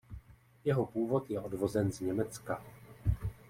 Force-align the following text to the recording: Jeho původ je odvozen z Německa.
Jeho 0.63 0.85
původ 0.85 1.29
je 1.29 1.39
odvozen 1.39 1.91
z 1.91 1.99
Německa. 1.99 2.61